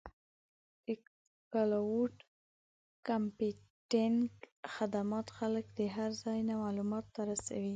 [0.85, 0.87] د
[1.51, 2.13] کلاؤډ
[3.07, 4.17] کمپیوټینګ
[4.75, 7.69] خدمات خلک د هر ځای نه معلوماتو ته رسوي.